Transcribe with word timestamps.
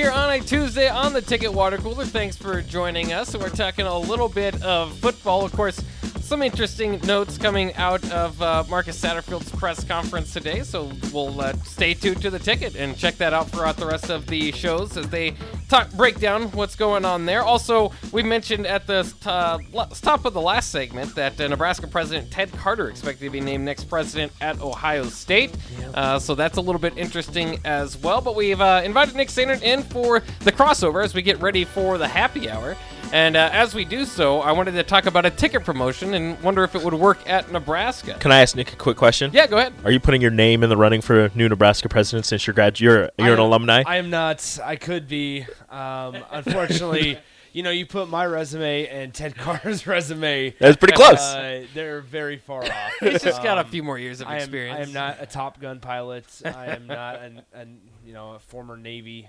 here 0.00 0.10
on 0.10 0.30
a 0.30 0.40
Tuesday 0.40 0.88
on 0.88 1.12
the 1.12 1.20
Ticket 1.20 1.52
Water 1.52 1.76
Cooler. 1.76 2.06
Thanks 2.06 2.34
for 2.34 2.62
joining 2.62 3.12
us. 3.12 3.36
We're 3.36 3.50
talking 3.50 3.84
a 3.84 3.98
little 3.98 4.30
bit 4.30 4.62
of 4.62 4.96
football. 4.96 5.44
Of 5.44 5.52
course, 5.52 5.84
some 6.20 6.40
interesting 6.40 6.98
notes 7.00 7.36
coming 7.36 7.74
out 7.74 8.02
of 8.10 8.40
uh, 8.40 8.64
Marcus 8.70 8.98
Satterfield's 8.98 9.50
press 9.50 9.84
conference 9.84 10.32
today, 10.32 10.62
so 10.62 10.90
we'll 11.12 11.38
uh, 11.38 11.52
stay 11.64 11.92
tuned 11.92 12.22
to 12.22 12.30
the 12.30 12.38
ticket 12.38 12.76
and 12.76 12.96
check 12.96 13.16
that 13.16 13.34
out 13.34 13.50
throughout 13.50 13.76
the 13.76 13.84
rest 13.84 14.08
of 14.08 14.26
the 14.28 14.52
shows 14.52 14.96
as 14.96 15.06
they 15.10 15.34
talk 15.70 15.90
break 15.92 16.18
down 16.18 16.50
what's 16.50 16.74
going 16.74 17.04
on 17.04 17.24
there. 17.24 17.42
Also, 17.42 17.92
we 18.12 18.22
mentioned 18.22 18.66
at 18.66 18.86
the 18.86 19.10
uh, 19.24 19.58
top 20.02 20.24
of 20.24 20.34
the 20.34 20.40
last 20.40 20.70
segment 20.70 21.14
that 21.14 21.40
uh, 21.40 21.46
Nebraska 21.46 21.86
President 21.86 22.30
Ted 22.30 22.52
Carter 22.52 22.90
expected 22.90 23.24
to 23.24 23.30
be 23.30 23.40
named 23.40 23.64
next 23.64 23.84
president 23.84 24.32
at 24.40 24.60
Ohio 24.60 25.04
State, 25.04 25.54
uh, 25.94 26.18
so 26.18 26.34
that's 26.34 26.58
a 26.58 26.60
little 26.60 26.80
bit 26.80 26.98
interesting 26.98 27.60
as 27.64 27.96
well. 27.96 28.20
But 28.20 28.34
we've 28.34 28.60
uh, 28.60 28.82
invited 28.84 29.14
Nick 29.14 29.28
Sainert 29.28 29.62
in 29.62 29.82
for 29.84 30.20
the 30.40 30.52
crossover 30.52 31.04
as 31.04 31.14
we 31.14 31.22
get 31.22 31.40
ready 31.40 31.64
for 31.64 31.98
the 31.98 32.08
happy 32.08 32.50
hour. 32.50 32.76
And 33.12 33.36
uh, 33.36 33.50
as 33.52 33.74
we 33.74 33.84
do 33.84 34.04
so, 34.04 34.40
I 34.40 34.52
wanted 34.52 34.72
to 34.72 34.84
talk 34.84 35.06
about 35.06 35.26
a 35.26 35.30
ticket 35.30 35.64
promotion 35.64 36.14
and 36.14 36.40
wonder 36.44 36.62
if 36.62 36.76
it 36.76 36.84
would 36.84 36.94
work 36.94 37.28
at 37.28 37.50
Nebraska. 37.50 38.14
Can 38.20 38.30
I 38.30 38.40
ask 38.40 38.54
Nick 38.54 38.72
a 38.72 38.76
quick 38.76 38.96
question? 38.96 39.32
Yeah, 39.34 39.48
go 39.48 39.58
ahead. 39.58 39.72
Are 39.84 39.90
you 39.90 39.98
putting 39.98 40.20
your 40.22 40.30
name 40.30 40.62
in 40.62 40.68
the 40.70 40.76
running 40.76 41.00
for 41.00 41.24
a 41.24 41.30
new 41.34 41.48
Nebraska 41.48 41.88
president 41.88 42.24
since 42.26 42.46
you're 42.46 42.54
grad? 42.54 42.78
You're 42.78 43.00
you're 43.00 43.10
I 43.18 43.26
an 43.26 43.32
am- 43.32 43.40
alumni. 43.40 43.82
I 43.84 43.96
am 43.96 44.10
not. 44.10 44.58
I 44.64 44.76
could 44.76 45.08
be. 45.08 45.44
Um, 45.70 46.18
unfortunately, 46.30 47.18
you 47.52 47.64
know, 47.64 47.70
you 47.70 47.84
put 47.84 48.08
my 48.08 48.24
resume 48.24 48.86
and 48.86 49.12
Ted 49.12 49.36
Carter's 49.36 49.86
resume. 49.88 50.54
That's 50.60 50.76
pretty 50.76 50.94
close. 50.94 51.18
Uh, 51.18 51.66
they're 51.74 52.02
very 52.02 52.36
far 52.36 52.62
off. 52.64 52.92
He's 53.00 53.24
just 53.24 53.42
got 53.42 53.58
a 53.58 53.62
Um, 53.62 53.66
few 53.66 53.82
more 53.82 53.98
years 53.98 54.20
of 54.20 54.28
I 54.28 54.34
am, 54.36 54.38
experience. 54.42 54.78
I 54.78 54.82
am 54.82 54.92
not 54.92 55.16
a 55.20 55.26
Top 55.26 55.60
Gun 55.60 55.80
pilot. 55.80 56.26
I 56.44 56.66
am 56.66 56.86
not 56.86 57.16
an, 57.20 57.42
an 57.54 57.80
you 58.06 58.12
know 58.12 58.34
a 58.34 58.38
former 58.38 58.76
Navy 58.76 59.28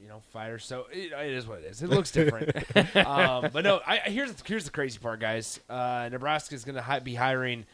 you 0.00 0.08
know 0.08 0.20
fighter. 0.32 0.58
So 0.58 0.86
it, 0.92 1.12
it 1.12 1.32
is 1.32 1.46
what 1.46 1.60
it 1.60 1.64
is. 1.66 1.82
It 1.82 1.90
looks 1.90 2.10
different. 2.10 2.50
um, 2.96 3.50
but 3.52 3.64
no, 3.64 3.80
I, 3.86 3.98
here's 4.06 4.34
here's 4.46 4.64
the 4.64 4.70
crazy 4.70 4.98
part, 4.98 5.20
guys. 5.20 5.60
Uh, 5.68 6.08
Nebraska 6.10 6.54
is 6.54 6.64
going 6.64 6.76
to 6.76 6.82
hi- 6.82 7.00
be 7.00 7.14
hiring 7.14 7.66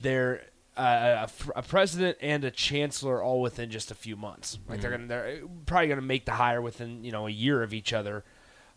their 0.00 0.42
uh, 0.76 1.26
a, 1.54 1.58
a 1.58 1.62
president 1.62 2.16
and 2.20 2.44
a 2.44 2.50
chancellor 2.50 3.22
all 3.22 3.40
within 3.40 3.70
just 3.70 3.90
a 3.90 3.94
few 3.94 4.16
months. 4.16 4.58
Like 4.68 4.80
they're 4.80 4.90
gonna 4.90 5.06
they're 5.06 5.42
probably 5.66 5.88
gonna 5.88 6.00
make 6.02 6.24
the 6.24 6.32
hire 6.32 6.62
within 6.62 7.04
you 7.04 7.12
know 7.12 7.26
a 7.26 7.30
year 7.30 7.62
of 7.62 7.74
each 7.74 7.92
other, 7.92 8.24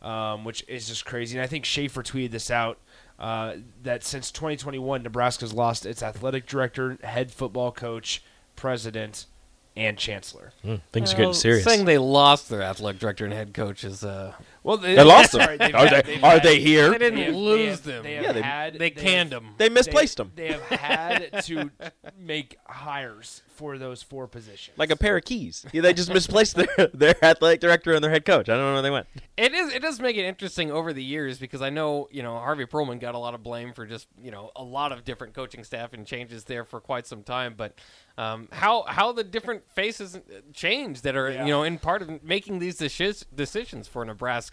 um, 0.01 0.43
which 0.43 0.65
is 0.67 0.87
just 0.87 1.05
crazy. 1.05 1.37
And 1.37 1.43
I 1.43 1.47
think 1.47 1.65
Schaefer 1.65 2.03
tweeted 2.03 2.31
this 2.31 2.51
out. 2.51 2.79
Uh, 3.19 3.57
that 3.83 4.03
since 4.03 4.31
2021, 4.31 5.03
Nebraska's 5.03 5.53
lost 5.53 5.85
its 5.85 6.01
athletic 6.01 6.47
director, 6.47 6.97
head 7.03 7.31
football 7.31 7.71
coach, 7.71 8.23
president, 8.55 9.27
and 9.75 9.97
chancellor. 9.97 10.51
Mm, 10.63 10.81
things 10.91 11.13
are 11.13 11.17
getting 11.17 11.33
serious. 11.33 11.63
Saying 11.63 11.85
they 11.85 11.97
lost 11.97 12.49
their 12.49 12.61
athletic 12.61 12.99
director 12.99 13.25
and 13.25 13.33
head 13.33 13.53
coach 13.53 13.83
is 13.83 14.03
uh, 14.03 14.33
Well, 14.63 14.77
they, 14.77 14.95
They 14.95 15.03
lost 15.03 15.31
them. 15.33 15.41
sorry, 15.41 15.59
Are 15.59 15.85
had- 15.87 16.05
they 16.05 16.21
are 16.21 16.29
had- 16.31 16.43
they 16.43 16.59
here? 16.59 16.89
they 16.91 16.97
didn't 16.97 17.15
they 17.19 17.23
have- 17.25 17.35
lose 17.35 17.81
they 17.81 17.93
have- 17.93 18.03
them. 18.03 18.03
They 18.03 18.15
Yeah, 18.21 18.31
they- 18.31 18.41
had, 18.41 18.73
they 18.79 18.89
have- 18.89 18.97
canned 18.97 19.29
them. 19.31 19.49
They 19.57 19.69
misplaced 19.69 20.17
them. 20.17 20.31
They 20.35 20.53
have 20.53 20.61
had 20.61 21.43
to 21.43 21.69
make 22.17 22.57
hires 22.65 23.41
for 23.55 23.77
those 23.77 24.01
four 24.01 24.27
positions. 24.27 24.77
like 24.77 24.89
a 24.89 24.95
pair 24.95 25.15
of 25.17 25.23
keys. 25.25 25.65
Yeah, 25.73 25.81
they 25.81 25.93
just 25.93 26.11
misplaced 26.11 26.55
their 26.55 26.67
their 26.93 27.23
athletic 27.23 27.59
director 27.59 27.93
and 27.93 28.03
their 28.03 28.09
head 28.11 28.25
coach. 28.25 28.49
I 28.49 28.53
don't 28.55 28.63
know 28.65 28.73
where 28.73 28.81
they 28.81 28.89
went. 28.89 29.07
It 29.37 29.53
is. 29.53 29.73
It 29.73 29.81
does 29.81 29.99
make 29.99 30.15
it 30.17 30.25
interesting 30.25 30.71
over 30.71 30.91
the 30.93 31.03
years 31.03 31.37
because 31.37 31.61
I 31.61 31.69
know 31.69 32.07
you 32.11 32.23
know 32.23 32.37
Harvey 32.37 32.65
Perlman 32.65 32.99
got 32.99 33.13
a 33.15 33.19
lot 33.19 33.33
of 33.35 33.43
blame 33.43 33.73
for 33.73 33.85
just 33.85 34.07
you 34.21 34.31
know 34.31 34.51
a 34.55 34.63
lot 34.63 34.91
of 34.91 35.03
different 35.03 35.33
coaching 35.33 35.63
staff 35.63 35.93
and 35.93 36.05
changes 36.05 36.45
there 36.45 36.63
for 36.65 36.79
quite 36.79 37.05
some 37.05 37.21
time. 37.23 37.53
But 37.55 37.75
um, 38.17 38.47
how 38.51 38.83
how 38.87 39.11
the 39.11 39.23
different 39.23 39.69
faces 39.71 40.19
change 40.53 41.01
that 41.01 41.15
are 41.15 41.29
Yeah. 41.31 41.45
you 41.45 41.51
know 41.51 41.63
in 41.63 41.77
part 41.77 42.01
of 42.01 42.23
making 42.23 42.57
these 42.59 42.79
decis- 42.79 43.23
decisions 43.35 43.87
for 43.87 44.03
Nebraska, 44.03 44.52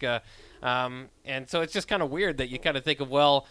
um, 0.63 1.09
and 1.25 1.49
so 1.49 1.61
it's 1.61 1.73
just 1.73 1.87
kind 1.87 2.01
of 2.01 2.09
weird 2.09 2.37
that 2.37 2.49
you 2.49 2.59
kind 2.59 2.77
of 2.77 2.83
think 2.83 2.99
of 2.99 3.09
well. 3.09 3.45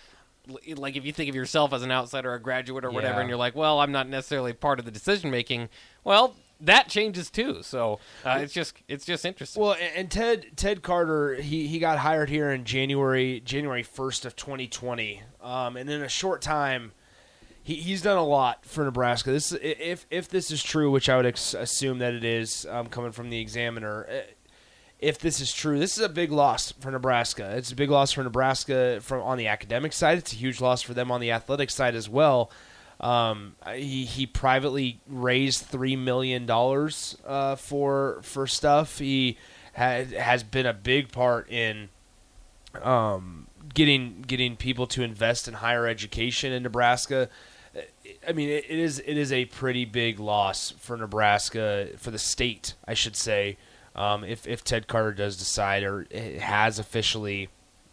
Like 0.76 0.96
if 0.96 1.04
you 1.04 1.12
think 1.12 1.28
of 1.28 1.34
yourself 1.36 1.72
as 1.72 1.82
an 1.82 1.92
outsider, 1.92 2.32
a 2.34 2.40
graduate, 2.40 2.84
or 2.84 2.90
whatever, 2.90 3.16
Yeah. 3.16 3.20
and 3.20 3.28
you're 3.28 3.38
like, 3.38 3.54
"Well, 3.54 3.78
I'm 3.80 3.92
not 3.92 4.08
necessarily 4.08 4.52
part 4.52 4.78
of 4.78 4.84
the 4.84 4.90
decision 4.90 5.30
making." 5.30 5.68
Well, 6.02 6.34
that 6.62 6.88
changes 6.88 7.30
too. 7.30 7.62
So 7.62 8.00
uh, 8.24 8.38
it's 8.42 8.52
just 8.52 8.74
it's 8.88 9.04
just 9.04 9.24
interesting. 9.24 9.62
Well, 9.62 9.74
and- 9.74 9.92
and 9.96 10.10
Ted 10.10 10.46
Ted 10.56 10.82
Carter 10.82 11.34
he, 11.34 11.66
he 11.68 11.78
got 11.78 11.98
hired 11.98 12.30
here 12.30 12.50
in 12.50 12.64
January 12.64 13.40
January 13.40 13.82
first 13.82 14.24
of 14.24 14.34
2020, 14.34 15.22
um, 15.42 15.76
and 15.76 15.88
in 15.90 16.02
a 16.02 16.08
short 16.08 16.40
time, 16.42 16.92
he, 17.62 17.74
he's 17.76 18.00
done 18.02 18.16
a 18.16 18.24
lot 18.26 18.64
for 18.64 18.82
Nebraska. 18.84 19.30
This 19.30 19.52
if 19.52 20.06
if 20.10 20.28
this 20.30 20.50
is 20.50 20.62
true, 20.62 20.90
which 20.90 21.08
I 21.10 21.16
would 21.16 21.26
ex- 21.26 21.54
assume 21.54 21.98
that 21.98 22.14
it 22.14 22.24
is, 22.24 22.66
um, 22.70 22.86
coming 22.86 23.12
from 23.12 23.28
the 23.30 23.38
Examiner. 23.40 24.06
If 25.00 25.18
this 25.18 25.40
is 25.40 25.52
true, 25.52 25.78
this 25.78 25.96
is 25.96 26.04
a 26.04 26.10
big 26.10 26.30
loss 26.30 26.72
for 26.72 26.90
Nebraska. 26.90 27.56
It's 27.56 27.72
a 27.72 27.74
big 27.74 27.88
loss 27.88 28.12
for 28.12 28.22
Nebraska 28.22 29.00
from 29.00 29.22
on 29.22 29.38
the 29.38 29.46
academic 29.46 29.94
side. 29.94 30.18
It's 30.18 30.32
a 30.34 30.36
huge 30.36 30.60
loss 30.60 30.82
for 30.82 30.92
them 30.92 31.10
on 31.10 31.20
the 31.20 31.30
athletic 31.30 31.70
side 31.70 31.94
as 31.94 32.08
well. 32.08 32.50
Um, 33.00 33.56
he 33.74 34.04
he 34.04 34.26
privately 34.26 35.00
raised 35.08 35.64
three 35.64 35.96
million 35.96 36.44
dollars 36.44 37.16
uh, 37.26 37.56
for 37.56 38.20
for 38.22 38.46
stuff. 38.46 38.98
He 38.98 39.38
had, 39.72 40.12
has 40.12 40.42
been 40.42 40.66
a 40.66 40.74
big 40.74 41.10
part 41.10 41.50
in 41.50 41.88
um, 42.82 43.46
getting 43.72 44.22
getting 44.26 44.54
people 44.54 44.86
to 44.88 45.02
invest 45.02 45.48
in 45.48 45.54
higher 45.54 45.86
education 45.86 46.52
in 46.52 46.62
Nebraska. 46.62 47.30
I 48.28 48.32
mean, 48.32 48.50
it, 48.50 48.66
it 48.68 48.78
is 48.78 48.98
it 48.98 49.16
is 49.16 49.32
a 49.32 49.46
pretty 49.46 49.86
big 49.86 50.20
loss 50.20 50.72
for 50.72 50.96
Nebraska 50.96 51.88
for 51.96 52.10
the 52.10 52.18
state, 52.18 52.74
I 52.86 52.92
should 52.92 53.16
say. 53.16 53.56
Um, 54.00 54.24
if 54.24 54.46
if 54.46 54.64
Ted 54.64 54.86
Carter 54.88 55.12
does 55.12 55.36
decide 55.36 55.82
or 55.82 56.06
has 56.40 56.78
officially, 56.78 57.48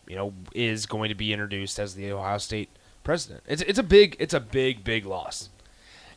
you 0.08 0.16
know, 0.16 0.34
is 0.54 0.86
going 0.86 1.10
to 1.10 1.16
be 1.16 1.34
introduced 1.34 1.80
as 1.80 1.96
the 1.96 2.12
Ohio 2.12 2.38
State 2.38 2.70
president, 3.04 3.44
it's 3.48 3.62
it's 3.64 3.80
a 3.80 3.84
big 3.84 4.16
it's 4.20 4.34
a 4.34 4.40
big 4.40 4.84
big 4.84 5.06
loss. 5.06 5.50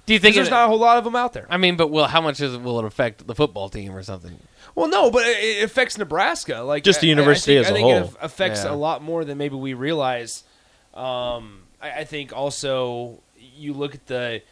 Do 0.07 0.13
you 0.15 0.19
think 0.21 0.35
there's 0.35 0.49
it- 0.49 0.53
not 0.53 0.65
a 0.65 0.69
whole 0.69 0.79
lot 0.79 0.99
of 0.99 1.05
them 1.05 1.15
out 1.17 1.33
there. 1.33 1.47
I 1.51 1.57
mean, 1.57 1.77
but 1.77 1.89
will 1.89 2.07
how 2.07 2.21
much 2.21 2.41
is 2.41 2.55
it, 2.55 2.63
will 2.63 2.79
it 2.79 2.85
affect 2.85 3.27
the 3.27 3.35
football 3.35 3.69
team 3.69 3.95
or 3.95 4.03
something? 4.03 4.39
Well, 4.75 4.89
no, 4.89 5.11
but 5.11 5.27
it 5.27 5.39
it 5.59 5.65
affects 5.65 5.99
Nebraska. 5.99 6.59
Like 6.59 6.85
Just 6.85 7.01
the 7.01 7.09
I- 7.09 7.11
I 7.11 7.17
university 7.17 7.55
think- 7.57 7.67
as 7.67 7.71
I 7.71 7.71
a 7.71 7.75
think 7.75 7.89
whole. 7.89 8.05
It 8.05 8.17
affects 8.21 8.65
Yeah. 8.65 8.73
a 8.73 8.77
lot 8.77 9.03
more 9.03 9.25
than 9.25 9.39
maybe 9.39 9.57
we 9.57 9.75
realize. 9.75 10.45
Um, 10.95 11.63
I, 11.81 11.91
I 12.01 12.05
think 12.05 12.33
also 12.33 13.21
you 13.57 13.73
look 13.73 13.95
at 13.95 14.07
the 14.07 14.43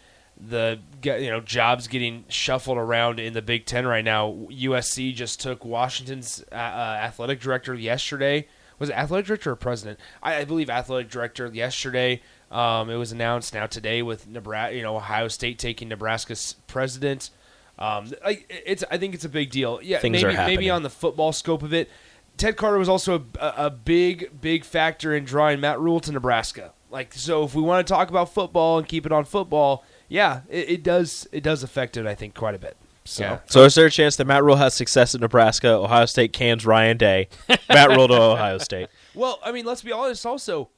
the 0.40 0.78
you 1.02 1.30
know 1.30 1.40
jobs 1.40 1.88
getting 1.88 2.24
shuffled 2.28 2.78
around 2.78 3.18
in 3.18 3.32
the 3.32 3.42
Big 3.42 3.66
Ten 3.66 3.86
right 3.86 4.04
now. 4.04 4.32
USC 4.50 5.14
just 5.14 5.40
took 5.40 5.64
Washington's 5.64 6.44
uh, 6.52 6.54
uh, 6.54 6.98
athletic 7.00 7.40
director 7.40 7.74
yesterday. 7.74 8.46
Was 8.78 8.90
it 8.90 8.96
athletic 8.96 9.26
director 9.26 9.50
or 9.50 9.56
president? 9.56 9.98
I, 10.22 10.36
I 10.36 10.44
believe 10.44 10.70
athletic 10.70 11.10
director 11.10 11.48
yesterday. 11.52 12.22
Um, 12.50 12.88
it 12.88 12.96
was 12.96 13.12
announced 13.12 13.52
now 13.52 13.66
today 13.66 14.02
with 14.02 14.28
Nebraska, 14.28 14.76
you 14.76 14.82
know, 14.82 14.96
Ohio 14.96 15.28
State 15.28 15.58
taking 15.58 15.88
Nebraska's 15.88 16.54
president. 16.66 17.30
Um, 17.78 18.12
like 18.24 18.46
it's, 18.66 18.84
I 18.90 18.98
think 18.98 19.14
it's 19.14 19.24
a 19.24 19.28
big 19.28 19.50
deal. 19.50 19.80
Yeah, 19.82 19.98
Things 19.98 20.22
maybe 20.22 20.36
maybe 20.36 20.70
on 20.70 20.82
the 20.82 20.90
football 20.90 21.32
scope 21.32 21.62
of 21.62 21.72
it, 21.72 21.90
Ted 22.36 22.56
Carter 22.56 22.78
was 22.78 22.88
also 22.88 23.24
a, 23.40 23.54
a 23.56 23.70
big, 23.70 24.40
big 24.40 24.64
factor 24.64 25.14
in 25.14 25.24
drawing 25.24 25.60
Matt 25.60 25.80
Rhule 25.80 26.00
to 26.00 26.12
Nebraska. 26.12 26.72
Like, 26.90 27.12
so 27.12 27.44
if 27.44 27.54
we 27.54 27.60
want 27.60 27.86
to 27.86 27.92
talk 27.92 28.08
about 28.08 28.32
football 28.32 28.78
and 28.78 28.88
keep 28.88 29.04
it 29.04 29.12
on 29.12 29.24
football, 29.24 29.84
yeah, 30.08 30.42
it, 30.48 30.70
it 30.70 30.82
does. 30.82 31.28
It 31.32 31.42
does 31.42 31.62
affect 31.62 31.96
it. 31.96 32.06
I 32.06 32.14
think 32.14 32.34
quite 32.34 32.54
a 32.54 32.58
bit. 32.58 32.76
So 33.04 33.22
Yeah. 33.22 33.38
So 33.46 33.64
is 33.64 33.74
there 33.74 33.86
a 33.86 33.90
chance 33.90 34.16
that 34.16 34.26
Matt 34.26 34.44
Rhule 34.44 34.56
has 34.56 34.74
success 34.74 35.14
at 35.14 35.20
Nebraska? 35.20 35.68
Ohio 35.68 36.04
State 36.06 36.32
cans 36.32 36.66
Ryan 36.66 36.96
Day. 36.96 37.28
Matt 37.68 37.90
Rhule 37.90 38.08
to 38.08 38.20
Ohio 38.20 38.58
State. 38.58 38.88
Well, 39.14 39.38
I 39.44 39.52
mean, 39.52 39.64
let's 39.64 39.82
be 39.82 39.92
honest. 39.92 40.26
Also, 40.26 40.68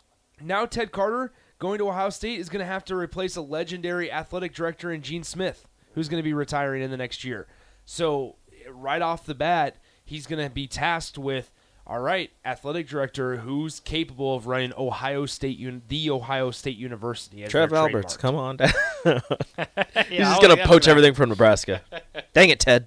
now 0.41 0.65
Ted 0.65 0.93
Carter 0.93 1.33
going 1.59 1.79
to 1.79 1.89
Ohio 1.89 2.11
State 2.11 2.39
is 2.39 2.49
going 2.49 2.61
to 2.61 2.71
have 2.73 2.85
to 2.87 2.97
replace 2.97 3.37
a 3.37 3.43
legendary 3.43 4.11
athletic 4.11 4.55
director 4.55 4.93
in 4.93 5.03
Gene 5.03 5.25
Smith, 5.25 5.67
who's 5.95 6.09
going 6.09 6.21
to 6.23 6.25
be 6.25 6.33
retiring 6.33 6.83
in 6.83 6.91
the 6.91 6.97
next 6.97 7.25
year. 7.25 7.47
So, 7.85 8.37
right 8.71 9.03
off 9.03 9.27
the 9.27 9.35
bat, 9.35 9.77
he's 10.05 10.27
going 10.27 10.43
to 10.43 10.51
be 10.51 10.67
tasked 10.69 11.19
with, 11.19 11.51
all 11.87 11.99
right, 12.01 12.31
athletic 12.45 12.89
director 12.89 13.39
who's 13.39 13.81
capable 13.81 14.37
of 14.37 14.47
running 14.47 14.73
Ohio 14.79 15.27
State, 15.27 15.59
Un- 15.59 15.83
the 15.89 16.11
Ohio 16.11 16.51
State 16.51 16.77
University. 16.77 17.45
Trev 17.49 17.73
Alberts, 17.73 18.17
come 18.17 18.37
on 18.37 18.57
down. 18.57 18.71
He's 20.09 20.19
just 20.19 20.43
gonna 20.43 20.65
poach 20.67 20.89
everything 20.89 21.15
from 21.15 21.29
Nebraska. 21.29 21.83
Dang 22.33 22.51
it, 22.51 22.61
Ted. 22.61 22.87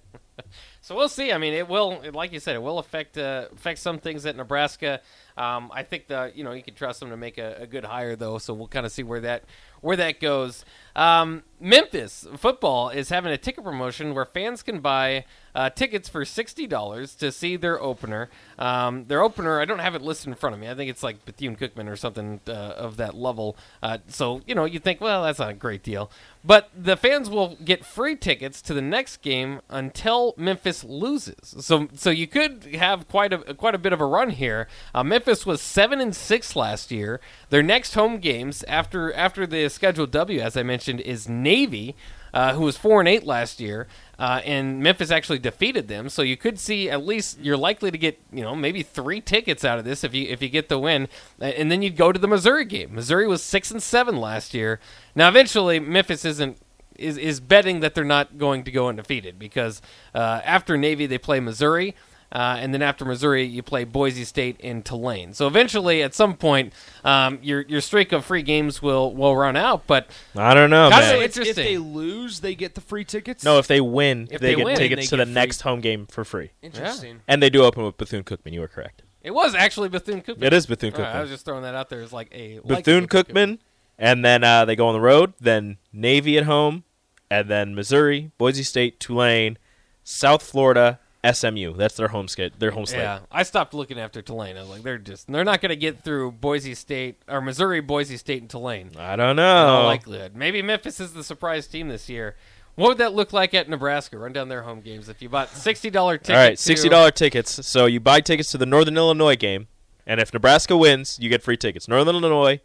So 0.81 0.95
we'll 0.95 1.09
see. 1.09 1.31
I 1.31 1.37
mean, 1.37 1.53
it 1.53 1.69
will, 1.69 2.01
like 2.13 2.33
you 2.33 2.41
said, 2.41 2.55
it 2.55 2.61
will 2.61 2.77
affect 2.77 3.17
uh, 3.17 3.47
affect 3.53 3.79
some 3.79 3.99
things 3.99 4.25
at 4.25 4.35
Nebraska. 4.35 4.99
Um, 5.37 5.71
I 5.73 5.83
think 5.83 6.07
the 6.07 6.31
you 6.35 6.43
know 6.43 6.51
you 6.51 6.61
can 6.61 6.73
trust 6.73 6.99
them 6.99 7.09
to 7.09 7.17
make 7.17 7.37
a, 7.37 7.57
a 7.61 7.67
good 7.67 7.85
hire 7.85 8.15
though, 8.15 8.37
so 8.37 8.53
we'll 8.53 8.67
kind 8.67 8.85
of 8.85 8.91
see 8.91 9.03
where 9.03 9.21
that 9.21 9.43
where 9.83 9.97
that 9.97 10.19
goes. 10.19 10.65
Um, 10.95 11.43
Memphis 11.59 12.27
football 12.35 12.89
is 12.89 13.09
having 13.09 13.31
a 13.31 13.37
ticket 13.37 13.63
promotion 13.63 14.13
where 14.13 14.25
fans 14.25 14.61
can 14.61 14.79
buy 14.79 15.23
uh, 15.55 15.69
tickets 15.69 16.09
for 16.09 16.25
sixty 16.25 16.67
dollars 16.67 17.15
to 17.15 17.31
see 17.31 17.55
their 17.55 17.81
opener. 17.81 18.29
Um, 18.59 19.05
their 19.05 19.21
opener, 19.21 19.61
I 19.61 19.65
don't 19.65 19.79
have 19.79 19.95
it 19.95 20.01
listed 20.01 20.27
in 20.27 20.35
front 20.35 20.53
of 20.55 20.59
me. 20.59 20.69
I 20.69 20.75
think 20.75 20.89
it's 20.89 21.03
like 21.03 21.25
Bethune 21.25 21.55
Cookman 21.55 21.89
or 21.89 21.95
something 21.95 22.41
uh, 22.47 22.51
of 22.51 22.97
that 22.97 23.15
level. 23.15 23.55
Uh, 23.81 23.99
so 24.07 24.41
you 24.45 24.53
know 24.53 24.65
you 24.65 24.77
think, 24.77 24.99
well, 24.99 25.23
that's 25.23 25.39
not 25.39 25.51
a 25.51 25.53
great 25.53 25.83
deal, 25.83 26.11
but 26.43 26.69
the 26.77 26.97
fans 26.97 27.29
will 27.29 27.55
get 27.63 27.85
free 27.85 28.17
tickets 28.17 28.61
to 28.63 28.73
the 28.73 28.81
next 28.81 29.21
game 29.21 29.61
until 29.69 30.33
Memphis 30.37 30.83
loses. 30.83 31.55
So 31.59 31.87
so 31.95 32.09
you 32.09 32.27
could 32.27 32.75
have 32.75 33.07
quite 33.07 33.31
a 33.31 33.53
quite 33.53 33.73
a 33.73 33.79
bit 33.79 33.93
of 33.93 34.01
a 34.01 34.05
run 34.05 34.31
here. 34.31 34.67
Uh, 34.93 35.03
Memphis 35.03 35.45
was 35.45 35.61
seven 35.61 36.01
and 36.01 36.15
six 36.15 36.55
last 36.55 36.91
year. 36.91 37.21
Their 37.49 37.63
next 37.63 37.93
home 37.93 38.17
games 38.17 38.63
after 38.67 39.13
after 39.13 39.47
the 39.47 39.69
scheduled 39.73 40.11
W, 40.11 40.39
as 40.39 40.55
I 40.55 40.63
mentioned, 40.63 41.01
is 41.01 41.27
Navy, 41.27 41.95
uh, 42.33 42.53
who 42.53 42.61
was 42.61 42.77
four 42.77 42.99
and 42.99 43.07
eight 43.07 43.25
last 43.25 43.59
year, 43.59 43.87
uh, 44.17 44.41
and 44.45 44.81
Memphis 44.81 45.11
actually 45.11 45.39
defeated 45.39 45.87
them. 45.87 46.09
So 46.09 46.21
you 46.21 46.37
could 46.37 46.59
see 46.59 46.89
at 46.89 47.05
least 47.05 47.39
you're 47.39 47.57
likely 47.57 47.91
to 47.91 47.97
get 47.97 48.19
you 48.31 48.41
know 48.41 48.55
maybe 48.55 48.83
three 48.83 49.21
tickets 49.21 49.63
out 49.63 49.79
of 49.79 49.85
this 49.85 50.03
if 50.03 50.13
you 50.13 50.27
if 50.29 50.41
you 50.41 50.49
get 50.49 50.69
the 50.69 50.79
win, 50.79 51.07
Uh, 51.41 51.45
and 51.45 51.71
then 51.71 51.81
you'd 51.81 51.97
go 51.97 52.11
to 52.11 52.19
the 52.19 52.27
Missouri 52.27 52.65
game. 52.65 52.95
Missouri 52.95 53.27
was 53.27 53.43
six 53.43 53.71
and 53.71 53.83
seven 53.83 54.17
last 54.17 54.53
year. 54.53 54.79
Now 55.15 55.27
eventually 55.29 55.79
Memphis 55.79 56.25
isn't 56.25 56.57
is 56.97 57.17
is 57.17 57.39
betting 57.39 57.81
that 57.81 57.95
they're 57.95 58.03
not 58.03 58.37
going 58.37 58.63
to 58.63 58.71
go 58.71 58.87
undefeated 58.89 59.37
because 59.37 59.81
uh, 60.15 60.41
after 60.45 60.77
Navy 60.77 61.05
they 61.05 61.17
play 61.17 61.39
Missouri. 61.39 61.95
Uh, 62.33 62.57
and 62.59 62.73
then 62.73 62.81
after 62.81 63.05
Missouri, 63.05 63.43
you 63.43 63.61
play 63.61 63.83
Boise 63.83 64.25
State 64.25 64.59
in 64.59 64.81
Tulane. 64.81 65.33
So 65.35 65.45
eventually, 65.45 66.01
at 66.01 66.15
some 66.15 66.35
point, 66.35 66.73
um, 67.03 67.37
your 67.43 67.61
your 67.61 67.79
streak 67.79 68.11
of 68.11 68.25
free 68.25 68.41
games 68.41 68.81
will 68.81 69.13
will 69.13 69.37
run 69.37 69.55
out. 69.55 69.85
But 69.85 70.09
I 70.35 70.55
don't 70.55 70.71
know, 70.71 70.89
Gotta 70.89 71.05
man. 71.05 71.31
say 71.31 71.41
if, 71.41 71.47
if 71.49 71.55
they 71.55 71.77
lose, 71.77 72.39
they 72.39 72.55
get 72.55 72.73
the 72.73 72.81
free 72.81 73.05
tickets. 73.05 73.43
No, 73.43 73.59
if 73.59 73.67
they 73.67 73.79
win, 73.79 74.27
If 74.31 74.41
they, 74.41 74.47
they 74.47 74.55
get 74.55 74.65
win, 74.65 74.75
tickets 74.77 75.01
they 75.03 75.15
to 75.15 75.17
the 75.17 75.25
free- 75.25 75.33
next 75.33 75.61
home 75.61 75.79
game 75.79 76.07
for 76.07 76.25
free. 76.25 76.49
interesting. 76.63 77.21
And 77.27 77.41
they 77.43 77.51
do 77.51 77.63
open 77.63 77.83
with 77.85 77.97
Bethune 77.97 78.23
Cookman. 78.23 78.51
You 78.51 78.61
were 78.61 78.67
correct. 78.67 79.03
it 79.21 79.31
was 79.31 79.53
actually 79.53 79.89
Bethune 79.89 80.21
Cookman. 80.23 80.41
It 80.43 80.53
is 80.53 80.65
Bethune 80.65 80.95
All 80.95 81.01
right, 81.01 81.15
I 81.17 81.21
was 81.21 81.29
just 81.29 81.45
throwing 81.45 81.61
that 81.61 81.75
out 81.75 81.89
there 81.89 82.01
as 82.01 82.11
like 82.11 82.29
a 82.33 82.61
like 82.63 82.83
Bethune 82.83 83.07
Cookman, 83.07 83.59
and 83.99 84.25
then 84.25 84.43
uh, 84.43 84.65
they 84.65 84.75
go 84.75 84.87
on 84.87 84.95
the 84.95 85.01
road. 85.01 85.33
Then 85.39 85.77
Navy 85.93 86.35
at 86.39 86.45
home, 86.45 86.83
and 87.29 87.47
then 87.47 87.75
Missouri, 87.75 88.31
Boise 88.39 88.63
State, 88.63 88.99
Tulane, 88.99 89.59
South 90.03 90.41
Florida, 90.41 90.99
SMU. 91.29 91.73
That's 91.75 91.95
their 91.95 92.09
home 92.09 92.27
skate. 92.27 92.59
Their 92.59 92.71
home 92.71 92.85
slate. 92.85 93.01
Yeah, 93.01 93.19
I 93.31 93.43
stopped 93.43 93.73
looking 93.73 93.99
after 93.99 94.21
Tulane. 94.21 94.57
I 94.57 94.61
was 94.61 94.69
like, 94.69 94.83
they're 94.83 94.97
just 94.97 95.31
they're 95.31 95.43
not 95.45 95.61
going 95.61 95.69
to 95.69 95.75
get 95.75 96.03
through 96.03 96.33
Boise 96.33 96.75
State 96.75 97.21
or 97.27 97.39
Missouri, 97.41 97.79
Boise 97.79 98.17
State, 98.17 98.41
and 98.41 98.49
Tulane. 98.49 98.91
I 98.97 99.15
don't 99.15 99.35
know. 99.35 99.83
likelihood, 99.85 100.35
maybe 100.35 100.61
Memphis 100.61 100.99
is 100.99 101.13
the 101.13 101.23
surprise 101.23 101.67
team 101.67 101.87
this 101.87 102.09
year. 102.09 102.35
What 102.75 102.89
would 102.89 102.97
that 102.97 103.13
look 103.13 103.31
like 103.33 103.53
at 103.53 103.69
Nebraska? 103.69 104.17
Run 104.17 104.33
down 104.33 104.49
their 104.49 104.63
home 104.63 104.81
games 104.81 105.07
if 105.07 105.21
you 105.21 105.29
bought 105.29 105.49
sixty 105.49 105.89
dollar 105.89 106.17
tickets. 106.17 106.29
All 106.31 106.35
right, 106.35 106.59
sixty 106.59 106.89
dollar 106.89 107.11
tickets. 107.11 107.65
So 107.65 107.85
you 107.85 107.99
buy 107.99 108.19
tickets 108.19 108.51
to 108.51 108.57
the 108.57 108.65
Northern 108.65 108.97
Illinois 108.97 109.35
game, 109.35 109.67
and 110.07 110.19
if 110.19 110.33
Nebraska 110.33 110.75
wins, 110.75 111.19
you 111.21 111.29
get 111.29 111.43
free 111.43 111.57
tickets. 111.57 111.87
Northern 111.87 112.15
Illinois, 112.15 112.59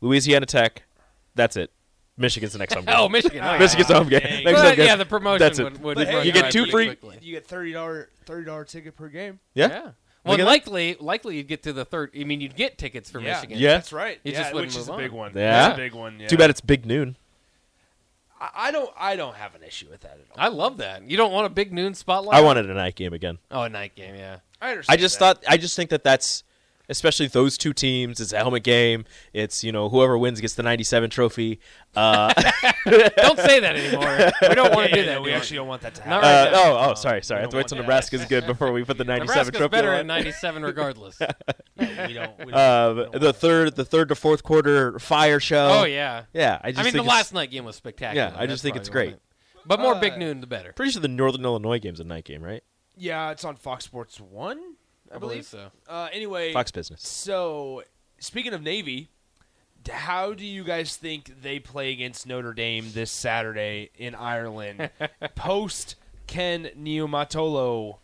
Louisiana 0.00 0.46
Tech. 0.46 0.82
That's 1.34 1.56
it. 1.56 1.70
Michigan's 2.18 2.52
the 2.52 2.58
next 2.58 2.74
home 2.74 2.84
oh, 2.88 2.90
game. 2.92 2.96
Oh, 3.00 3.08
Michigan! 3.08 3.40
Oh, 3.44 3.52
yeah. 3.52 3.58
Michigan's 3.58 3.90
home 3.90 4.08
game. 4.08 4.20
dang. 4.20 4.44
Next 4.44 4.54
Well, 4.56 4.66
home 4.68 4.76
game. 4.76 4.86
yeah, 4.86 4.96
the 4.96 5.04
promotion 5.06 5.38
That's 5.38 5.58
it. 5.58 5.64
would, 5.64 5.82
would 5.82 5.94
But 5.96 6.06
hey, 6.08 6.16
run 6.16 6.26
you 6.26 6.32
get 6.32 6.42
by 6.44 6.50
two 6.50 6.60
pretty 6.66 6.72
free- 6.72 6.86
quickly. 6.96 7.18
You 7.22 7.32
get 7.34 7.46
thirty 7.46 7.72
dollar 7.72 8.10
thirty 8.24 8.46
dollar 8.46 8.64
ticket 8.64 8.96
per 8.96 9.08
game. 9.08 9.38
Yeah. 9.54 9.68
Yeah. 9.68 9.80
Look 9.82 9.94
Well, 10.24 10.34
at 10.34 10.36
that. 10.38 10.44
likely, 10.46 10.96
likely 10.98 11.36
you'd 11.36 11.46
get 11.48 11.62
to 11.64 11.72
the 11.72 11.84
third. 11.84 12.10
I 12.18 12.24
mean, 12.24 12.40
you'd 12.40 12.56
get 12.56 12.78
tickets 12.78 13.10
for 13.10 13.20
yeah, 13.20 13.34
Michigan. 13.34 13.58
Yeah. 13.58 13.72
that's 13.74 13.92
right. 13.92 14.18
You 14.24 14.32
yeah, 14.32 14.38
just 14.40 14.54
wouldn't 14.54 14.72
which 14.72 14.80
is 14.80 14.88
move 14.88 14.98
a 14.98 15.02
big 15.02 15.10
on. 15.12 15.16
one. 15.16 15.32
Yeah. 15.34 15.50
That's 15.68 15.74
a 15.74 15.76
big 15.76 15.94
one. 15.94 16.18
Yeah. 16.20 16.26
Too 16.28 16.36
bad 16.36 16.50
it's 16.50 16.60
big 16.60 16.84
noon. 16.86 17.16
I, 18.40 18.50
I 18.54 18.70
don't. 18.70 18.90
I 18.98 19.16
don't 19.16 19.36
have 19.36 19.54
an 19.54 19.62
issue 19.62 19.86
with 19.90 20.00
that 20.00 20.12
at 20.12 20.26
all. 20.30 20.36
I 20.36 20.48
love 20.48 20.78
that. 20.78 21.08
You 21.08 21.16
don't 21.16 21.32
want 21.32 21.46
a 21.46 21.50
big 21.50 21.72
noon 21.72 21.94
spotlight. 21.94 22.36
I 22.36 22.40
wanted 22.40 22.68
a 22.68 22.74
night 22.74 22.94
game 22.96 23.12
again. 23.12 23.38
Oh, 23.50 23.62
a 23.62 23.68
night 23.68 23.94
game. 23.94 24.14
Yeah. 24.14 24.38
I 24.60 24.70
understand. 24.70 24.98
I 24.98 25.00
just 25.00 25.18
that. 25.18 25.42
thought. 25.42 25.44
I 25.52 25.56
just 25.58 25.76
think 25.76 25.90
that 25.90 26.02
that's. 26.02 26.42
Especially 26.88 27.26
those 27.26 27.58
two 27.58 27.72
teams, 27.72 28.20
it's 28.20 28.32
a 28.32 28.36
helmet 28.38 28.62
game. 28.62 29.04
It's 29.32 29.64
you 29.64 29.72
know 29.72 29.88
whoever 29.88 30.16
wins 30.16 30.40
gets 30.40 30.54
the 30.54 30.62
'97 30.62 31.10
trophy. 31.10 31.58
Uh, 31.96 32.32
don't 32.86 33.38
say 33.38 33.58
that 33.60 33.74
anymore. 33.76 34.30
We 34.48 34.54
don't 34.54 34.72
want 34.74 34.90
to 34.90 34.90
Yeah, 34.90 34.94
do 34.94 35.00
yeah, 35.00 35.06
that. 35.14 35.22
we 35.22 35.30
do 35.30 35.36
actually 35.36 35.56
don't 35.56 35.68
want 35.68 35.82
that 35.82 35.94
to 35.96 36.02
happen. 36.02 36.22
right 36.22 36.48
uh, 36.48 36.50
now. 36.52 36.62
oh, 36.62 36.90
oh, 36.90 36.94
sorry, 36.94 37.22
sorry. 37.22 37.38
I 37.38 37.42
have 37.42 37.50
to 37.50 37.56
wait 37.56 37.62
want 37.62 37.68
till 37.70 37.76
that. 37.78 37.82
Nebraska's 37.82 38.24
good 38.26 38.46
before 38.46 38.70
we 38.72 38.84
put 38.84 38.98
the 38.98 39.04
'97 39.04 39.26
Nebraska's 39.26 39.58
trophy 39.58 39.70
better 39.70 39.90
on. 39.90 39.96
at 40.00 40.06
'97 40.06 40.62
regardless. 40.62 41.18
Yeah, 41.78 42.06
we 42.08 42.14
don't. 42.14 42.38
We 42.38 42.44
don't, 42.44 42.46
we 42.46 42.52
Um, 42.52 42.96
don't 43.12 43.20
the 43.20 43.32
third, 43.32 43.76
the 43.76 43.84
third 43.84 44.08
to 44.08 44.14
fourth 44.14 44.42
quarter 44.42 44.98
fire 44.98 45.40
show. 45.40 45.68
oh 45.80 45.84
yeah. 45.84 46.22
yeah. 46.32 46.58
I 46.64 46.70
just 46.70 46.80
I 46.80 46.84
mean, 46.84 46.92
the 46.92 46.98
think 47.00 47.06
it's- 47.06 47.18
last 47.18 47.34
night 47.34 47.50
game 47.50 47.64
was 47.64 47.76
spectacular. 47.76 48.30
Yeah, 48.32 48.36
I 48.40 48.46
just 48.46 48.62
think 48.62 48.76
it's 48.76 48.88
great. 48.88 49.12
why. 49.14 49.18
But 49.66 49.80
more 49.80 49.94
Uh, 49.96 50.00
big 50.00 50.16
noon, 50.16 50.40
the 50.40 50.46
better. 50.46 50.72
Pretty 50.72 50.92
sure 50.92 51.02
the 51.02 51.08
Northern 51.08 51.44
Illinois 51.44 51.78
game's 51.80 52.00
a 52.00 52.04
night 52.04 52.24
game, 52.24 52.42
right? 52.42 52.62
Yeah, 52.96 53.30
it's 53.30 53.44
on 53.44 53.56
Fox 53.56 53.84
Sports 53.84 54.20
One, 54.20 54.65
I, 55.12 55.16
I 55.16 55.18
believe 55.18 55.44
so. 55.44 55.68
Uh, 55.88 56.08
anyway, 56.12 56.52
Fox 56.52 56.70
Business. 56.70 57.06
So, 57.06 57.82
speaking 58.18 58.52
of 58.54 58.62
Navy, 58.62 59.08
how 59.88 60.32
do 60.34 60.44
you 60.44 60.64
guys 60.64 60.96
think 60.96 61.42
they 61.42 61.58
play 61.58 61.92
against 61.92 62.26
Notre 62.26 62.52
Dame 62.52 62.86
this 62.92 63.10
Saturday 63.10 63.90
in 63.96 64.14
Ireland? 64.14 64.90
Post 65.36 65.94
Ken 66.26 66.70
Niumatalolo, 66.76 67.98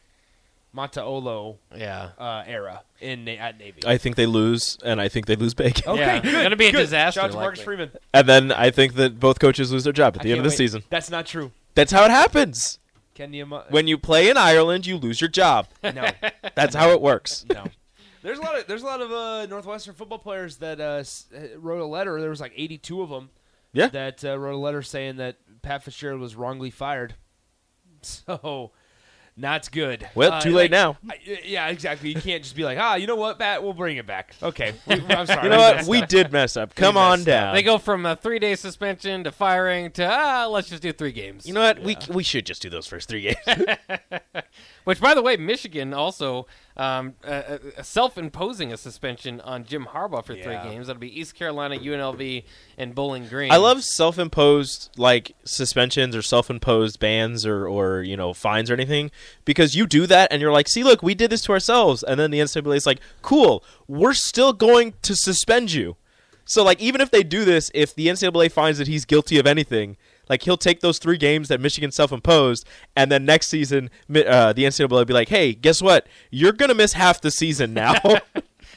Mataolo 0.74 1.56
Yeah. 1.76 2.10
uh, 2.18 2.44
era 2.46 2.82
in 3.00 3.28
at 3.28 3.58
Navy. 3.58 3.80
I 3.84 3.98
think 3.98 4.16
they 4.16 4.26
lose, 4.26 4.78
and 4.84 5.00
I 5.00 5.08
think 5.08 5.26
they 5.26 5.36
lose 5.36 5.54
big. 5.54 5.82
okay, 5.86 5.98
Yeah, 6.00 6.20
good. 6.20 6.42
gonna 6.44 6.56
be 6.56 6.66
a 6.66 6.72
good. 6.72 6.78
disaster, 6.82 7.20
Shout 7.20 7.30
out 7.30 7.32
to 7.32 7.38
Marcus 7.38 7.58
likely. 7.60 7.76
Freeman. 7.76 7.90
And 8.14 8.28
then 8.28 8.52
I 8.52 8.70
think 8.70 8.94
that 8.94 9.18
both 9.20 9.38
coaches 9.40 9.72
lose 9.72 9.84
their 9.84 9.92
job 9.92 10.14
at 10.16 10.20
I 10.20 10.24
the 10.24 10.30
end 10.30 10.38
of 10.38 10.44
the 10.44 10.50
wait. 10.50 10.56
season. 10.56 10.84
That's 10.88 11.10
not 11.10 11.26
true. 11.26 11.50
That's 11.74 11.90
how 11.92 12.04
it 12.04 12.10
happens. 12.10 12.78
Ken 13.14 13.30
Niuma- 13.32 13.70
When 13.70 13.86
you 13.86 13.98
play 13.98 14.28
in 14.30 14.36
Ireland, 14.36 14.86
you 14.86 14.96
lose 14.96 15.20
your 15.20 15.28
job. 15.28 15.68
no, 15.82 16.10
That's 16.54 16.74
how 16.74 16.90
it 16.90 17.00
works. 17.00 17.44
no. 17.52 17.64
There's 18.22 18.38
a 18.38 18.42
lot 18.42 18.56
of 18.58 18.66
there's 18.68 18.82
a 18.82 18.86
lot 18.86 19.00
of 19.00 19.10
uh, 19.10 19.46
Northwestern 19.46 19.94
football 19.94 20.18
players 20.20 20.58
that 20.58 20.80
uh, 20.80 21.02
uh, 21.36 21.58
wrote 21.58 21.80
a 21.80 21.86
letter. 21.86 22.20
There 22.20 22.30
was 22.30 22.40
like 22.40 22.52
82 22.56 23.02
of 23.02 23.08
them. 23.10 23.30
Yeah. 23.72 23.88
That 23.88 24.24
uh, 24.24 24.38
wrote 24.38 24.54
a 24.54 24.58
letter 24.58 24.80
saying 24.82 25.16
that 25.16 25.38
Pat 25.62 25.82
Fitzgerald 25.82 26.20
was 26.20 26.36
wrongly 26.36 26.70
fired. 26.70 27.14
So, 28.04 28.72
not 29.36 29.70
good. 29.72 30.06
Well, 30.14 30.32
Uh, 30.32 30.40
too 30.40 30.50
late 30.52 30.70
like- 30.70 30.70
now. 30.72 30.96
I, 31.08 31.18
yeah, 31.44 31.68
exactly. 31.68 32.10
You 32.10 32.20
can't 32.20 32.42
just 32.42 32.54
be 32.54 32.64
like, 32.64 32.78
ah, 32.78 32.96
you 32.96 33.06
know 33.06 33.16
what, 33.16 33.38
Pat, 33.38 33.62
we'll 33.62 33.72
bring 33.72 33.96
it 33.96 34.06
back. 34.06 34.34
Okay, 34.42 34.74
We- 34.86 35.02
I'm 35.08 35.26
sorry. 35.26 35.44
You 35.44 35.48
know 35.50 35.58
what? 35.58 35.86
We 35.86 36.02
up. 36.02 36.08
did 36.08 36.32
mess 36.32 36.56
up. 36.56 36.74
Come 36.76 36.96
on 36.96 37.20
messed 37.20 37.28
up. 37.28 37.32
down. 37.34 37.54
They 37.54 37.62
go 37.62 37.78
from 37.78 38.04
a 38.06 38.14
three 38.16 38.38
day 38.38 38.54
suspension 38.56 39.24
to 39.24 39.32
firing 39.32 39.90
to 39.92 40.04
ah, 40.08 40.46
let's 40.46 40.68
just 40.68 40.82
do 40.82 40.92
three 40.92 41.12
games. 41.12 41.46
You 41.46 41.54
know 41.54 41.62
what? 41.62 41.80
We 41.82 41.96
we 42.10 42.22
should 42.22 42.44
just 42.46 42.62
do 42.62 42.68
those 42.70 42.86
first 42.86 43.08
three 43.08 43.22
games. 43.22 43.36
Which, 44.84 45.00
by 45.00 45.14
the 45.14 45.22
way, 45.22 45.36
Michigan 45.36 45.94
also 45.94 46.46
um, 46.76 47.14
uh, 47.24 47.28
uh, 47.28 47.82
self-imposing 47.82 48.72
a 48.72 48.76
suspension 48.76 49.40
on 49.42 49.64
Jim 49.64 49.86
Harbaugh 49.92 50.24
for 50.24 50.34
Yeah. 50.34 50.42
three 50.42 50.70
games. 50.70 50.86
That'll 50.86 51.00
be 51.00 51.20
East 51.20 51.34
Carolina, 51.34 51.76
UNLV, 51.76 52.44
and 52.78 52.94
Bowling 52.94 53.28
Green. 53.28 53.52
I 53.52 53.56
love 53.56 53.84
self-imposed 53.84 54.90
like 54.96 55.32
suspensions 55.44 56.16
or 56.16 56.22
self-imposed 56.22 56.98
bans 56.98 57.44
or 57.46 57.66
or 57.66 58.02
you 58.02 58.16
know 58.16 58.32
fines 58.32 58.70
or 58.70 58.74
anything 58.74 59.10
because 59.44 59.74
you 59.74 59.86
do 59.86 60.06
that 60.06 60.32
and 60.32 60.40
you're 60.40 60.52
like, 60.52 60.68
see, 60.68 60.82
look, 60.82 61.02
we 61.02 61.14
did 61.14 61.30
this 61.30 61.42
to 61.42 61.52
ourselves, 61.52 62.02
and 62.02 62.18
then 62.18 62.30
the 62.30 62.38
NCAA 62.40 62.76
is 62.76 62.86
like, 62.86 63.00
cool, 63.22 63.62
we're 63.86 64.14
still 64.14 64.52
going 64.52 64.94
to 65.02 65.14
suspend 65.14 65.72
you. 65.72 65.96
So 66.44 66.64
like, 66.64 66.80
even 66.80 67.00
if 67.00 67.10
they 67.10 67.22
do 67.22 67.44
this, 67.44 67.70
if 67.74 67.94
the 67.94 68.08
NCAA 68.08 68.50
finds 68.50 68.78
that 68.78 68.88
he's 68.88 69.04
guilty 69.04 69.38
of 69.38 69.46
anything. 69.46 69.96
Like 70.32 70.42
he'll 70.44 70.56
take 70.56 70.80
those 70.80 70.98
three 70.98 71.18
games 71.18 71.48
that 71.48 71.60
Michigan 71.60 71.92
self-imposed, 71.92 72.66
and 72.96 73.12
then 73.12 73.26
next 73.26 73.48
season, 73.48 73.90
uh, 74.08 74.52
the 74.54 74.64
NCAA 74.64 74.88
will 74.88 75.04
be 75.04 75.12
like, 75.12 75.28
"Hey, 75.28 75.52
guess 75.52 75.82
what? 75.82 76.06
You're 76.30 76.52
gonna 76.52 76.74
miss 76.74 76.94
half 76.94 77.20
the 77.20 77.30
season 77.30 77.74
now." 77.74 77.94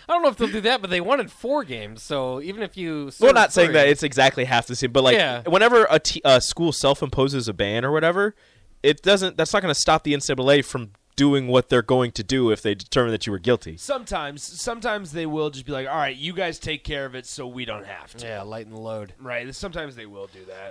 I 0.07 0.13
don't 0.13 0.21
know 0.21 0.27
if 0.29 0.35
they'll 0.37 0.49
do 0.51 0.59
that, 0.61 0.81
but 0.81 0.89
they 0.89 0.99
wanted 1.01 1.31
four 1.31 1.63
games, 1.63 2.03
so 2.03 2.41
even 2.41 2.61
if 2.61 2.75
you 2.75 3.05
We're 3.05 3.11
serve 3.11 3.33
not 3.35 3.53
saying 3.53 3.71
that 3.71 3.87
it's 3.87 4.03
exactly 4.03 4.43
half 4.43 4.67
the 4.67 4.75
season, 4.75 4.91
but 4.91 5.03
like 5.05 5.15
Yeah. 5.15 5.41
whenever 5.47 5.87
a, 5.89 5.97
t- 5.97 6.21
a 6.25 6.41
school 6.41 6.73
self-imposes 6.73 7.47
a 7.47 7.53
ban 7.53 7.85
or 7.85 7.91
whatever, 7.91 8.35
it 8.83 9.01
doesn't. 9.01 9.37
That's 9.37 9.53
not 9.53 9.61
going 9.63 9.73
to 9.73 9.79
stop 9.79 10.03
the 10.03 10.13
NCAA 10.13 10.63
from 10.65 10.91
doing 11.15 11.47
what 11.47 11.69
they're 11.69 11.81
going 11.81 12.11
to 12.11 12.23
do 12.23 12.51
if 12.51 12.61
they 12.61 12.75
determine 12.75 13.11
that 13.13 13.25
you 13.25 13.31
were 13.31 13.39
guilty. 13.39 13.77
Sometimes, 13.77 14.43
sometimes 14.43 15.13
they 15.13 15.25
will 15.25 15.49
just 15.49 15.65
be 15.65 15.71
like, 15.71 15.87
all 15.87 15.95
right, 15.95 16.15
you 16.17 16.33
guys 16.33 16.59
take 16.59 16.83
care 16.83 17.05
of 17.05 17.15
it, 17.15 17.25
so 17.25 17.47
we 17.47 17.63
don't 17.63 17.85
have 17.85 18.13
to. 18.15 18.27
yeah, 18.27 18.41
lighten 18.41 18.73
the 18.73 18.79
load. 18.79 19.13
Right. 19.17 19.55
Sometimes 19.55 19.95
they 19.95 20.05
will 20.05 20.27
do 20.27 20.43
that. 20.49 20.55